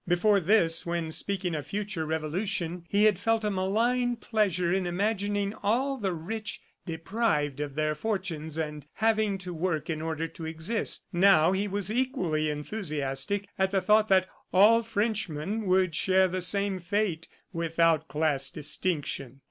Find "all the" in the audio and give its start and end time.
5.61-6.11